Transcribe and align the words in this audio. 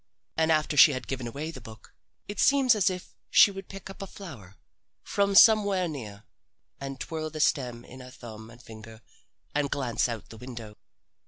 And 0.35 0.51
after 0.51 0.75
she 0.75 0.93
had 0.93 1.05
given 1.07 1.27
away 1.27 1.51
the 1.51 1.61
book, 1.61 1.93
it 2.27 2.39
seems 2.39 2.73
as 2.73 2.89
if 2.89 3.13
she 3.29 3.51
would 3.51 3.69
pick 3.69 3.87
up 3.87 4.01
a 4.01 4.07
flower 4.07 4.55
from 5.03 5.35
somewhere 5.35 5.87
near, 5.87 6.23
and 6.79 6.99
twirl 6.99 7.29
the 7.29 7.39
stem 7.39 7.85
in 7.85 7.99
her 7.99 8.09
thumb 8.09 8.49
and 8.49 8.63
finger, 8.63 9.01
and 9.53 9.69
glance 9.69 10.09
out 10.09 10.29
the 10.29 10.37
window. 10.37 10.75